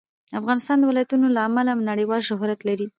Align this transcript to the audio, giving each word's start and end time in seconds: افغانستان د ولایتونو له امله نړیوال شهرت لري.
افغانستان 0.39 0.77
د 0.79 0.83
ولایتونو 0.89 1.27
له 1.35 1.41
امله 1.47 1.71
نړیوال 1.89 2.21
شهرت 2.29 2.59
لري. 2.69 2.87